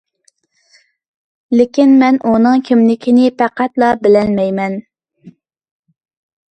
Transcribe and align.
لېكىن 1.59 1.93
مەن 2.05 2.17
ئۇنىڭ 2.31 2.65
كىملىكىنى 2.71 3.29
پەقەتلا 3.43 3.93
بىلمەيمەن. 4.07 4.81